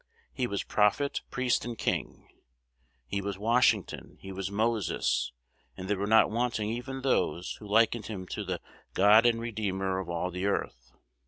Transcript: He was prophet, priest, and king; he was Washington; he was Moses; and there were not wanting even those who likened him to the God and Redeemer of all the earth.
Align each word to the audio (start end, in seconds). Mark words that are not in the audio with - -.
He 0.33 0.47
was 0.47 0.63
prophet, 0.63 1.21
priest, 1.29 1.63
and 1.63 1.77
king; 1.77 2.27
he 3.05 3.21
was 3.21 3.37
Washington; 3.37 4.17
he 4.19 4.31
was 4.31 4.49
Moses; 4.49 5.31
and 5.77 5.87
there 5.87 5.99
were 5.99 6.07
not 6.07 6.31
wanting 6.31 6.71
even 6.71 7.03
those 7.03 7.53
who 7.59 7.67
likened 7.67 8.07
him 8.07 8.25
to 8.29 8.43
the 8.43 8.61
God 8.95 9.27
and 9.27 9.39
Redeemer 9.39 9.99
of 9.99 10.09
all 10.09 10.31
the 10.31 10.47
earth. 10.47 10.93